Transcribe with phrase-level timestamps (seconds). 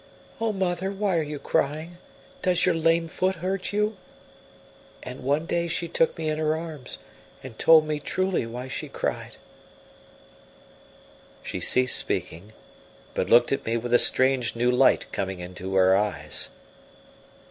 [0.39, 1.97] 'Oh, mother, why are you crying?
[2.41, 3.97] Does your lame foot hurt you?'
[5.03, 6.97] And one day she took me in her arms
[7.43, 9.37] and told me truly why she cried."
[11.43, 12.53] She ceased speaking,
[13.13, 16.49] but looked at me with a strange new light coming into her eyes.